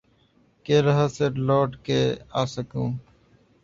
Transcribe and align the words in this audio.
کہ 0.65 0.75
لحد 0.85 1.09
سے 1.17 1.25
لوٹ 1.47 1.71
کے 1.85 2.01
آسکھوں 2.41 2.89